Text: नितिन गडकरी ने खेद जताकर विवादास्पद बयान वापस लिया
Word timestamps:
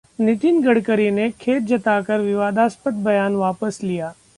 नितिन 0.19 0.61
गडकरी 0.61 1.09
ने 1.11 1.29
खेद 1.41 1.65
जताकर 1.65 2.19
विवादास्पद 2.19 3.03
बयान 3.03 3.35
वापस 3.35 3.79
लिया 3.83 4.13